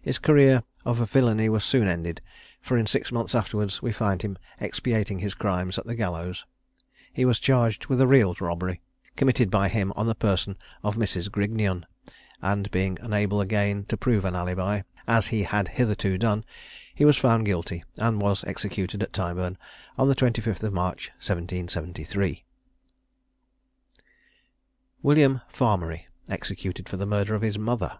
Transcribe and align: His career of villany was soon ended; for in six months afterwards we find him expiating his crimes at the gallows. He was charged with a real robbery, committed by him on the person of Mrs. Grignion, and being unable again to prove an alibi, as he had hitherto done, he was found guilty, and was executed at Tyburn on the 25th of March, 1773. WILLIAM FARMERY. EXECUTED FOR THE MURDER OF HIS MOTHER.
His 0.00 0.18
career 0.18 0.62
of 0.86 1.06
villany 1.10 1.50
was 1.50 1.64
soon 1.64 1.86
ended; 1.86 2.22
for 2.62 2.78
in 2.78 2.86
six 2.86 3.12
months 3.12 3.34
afterwards 3.34 3.82
we 3.82 3.92
find 3.92 4.22
him 4.22 4.38
expiating 4.58 5.18
his 5.18 5.34
crimes 5.34 5.76
at 5.76 5.84
the 5.84 5.94
gallows. 5.94 6.46
He 7.12 7.26
was 7.26 7.38
charged 7.38 7.88
with 7.88 8.00
a 8.00 8.06
real 8.06 8.34
robbery, 8.40 8.80
committed 9.16 9.50
by 9.50 9.68
him 9.68 9.92
on 9.96 10.06
the 10.06 10.14
person 10.14 10.56
of 10.82 10.96
Mrs. 10.96 11.30
Grignion, 11.30 11.84
and 12.40 12.70
being 12.70 12.96
unable 13.02 13.42
again 13.42 13.84
to 13.90 13.98
prove 13.98 14.24
an 14.24 14.34
alibi, 14.34 14.80
as 15.06 15.26
he 15.26 15.42
had 15.42 15.68
hitherto 15.68 16.16
done, 16.16 16.42
he 16.94 17.04
was 17.04 17.18
found 17.18 17.44
guilty, 17.44 17.84
and 17.98 18.22
was 18.22 18.44
executed 18.44 19.02
at 19.02 19.12
Tyburn 19.12 19.58
on 19.98 20.08
the 20.08 20.14
25th 20.16 20.62
of 20.62 20.72
March, 20.72 21.08
1773. 21.18 22.46
WILLIAM 25.02 25.42
FARMERY. 25.48 26.06
EXECUTED 26.30 26.88
FOR 26.88 26.96
THE 26.96 27.04
MURDER 27.04 27.34
OF 27.34 27.42
HIS 27.42 27.58
MOTHER. 27.58 27.98